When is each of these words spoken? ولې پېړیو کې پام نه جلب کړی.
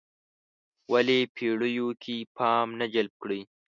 ولې 0.91 1.19
پېړیو 1.35 1.89
کې 2.03 2.15
پام 2.37 2.67
نه 2.79 2.85
جلب 2.93 3.13
کړی. 3.21 3.41